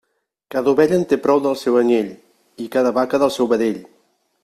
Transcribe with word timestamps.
Cada 0.55 0.71
ovella 0.77 0.97
en 1.01 1.03
té 1.11 1.19
prou 1.27 1.43
del 1.45 1.59
seu 1.65 1.77
anyell, 1.83 2.09
i 2.65 2.69
cada 2.79 2.97
vaca 3.01 3.21
del 3.25 3.35
seu 3.39 3.51
vedell. 3.57 3.83